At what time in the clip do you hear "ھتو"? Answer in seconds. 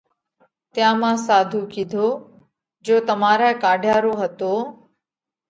4.21-4.53